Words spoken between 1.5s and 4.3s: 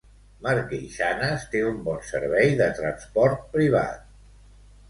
té un bon servei de transport privat.